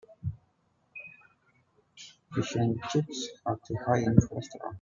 [2.33, 4.79] Fish and chips are too high in cholesterol.